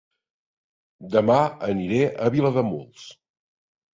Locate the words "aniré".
1.69-2.01